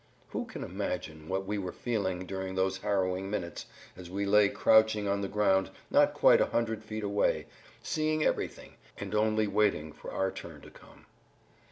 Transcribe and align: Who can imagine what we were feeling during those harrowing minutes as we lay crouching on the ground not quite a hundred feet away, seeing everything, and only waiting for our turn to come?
Who 0.29 0.45
can 0.45 0.63
imagine 0.63 1.29
what 1.29 1.45
we 1.45 1.59
were 1.59 1.71
feeling 1.71 2.25
during 2.25 2.55
those 2.55 2.79
harrowing 2.79 3.29
minutes 3.29 3.67
as 3.95 4.09
we 4.09 4.25
lay 4.25 4.49
crouching 4.49 5.07
on 5.07 5.21
the 5.21 5.27
ground 5.27 5.69
not 5.91 6.15
quite 6.15 6.41
a 6.41 6.47
hundred 6.47 6.83
feet 6.83 7.03
away, 7.03 7.45
seeing 7.83 8.23
everything, 8.23 8.77
and 8.97 9.13
only 9.13 9.45
waiting 9.45 9.93
for 9.93 10.09
our 10.11 10.31
turn 10.31 10.61
to 10.61 10.71
come? 10.71 11.05